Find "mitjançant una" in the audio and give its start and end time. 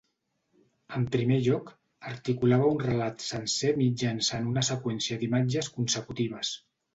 3.83-4.65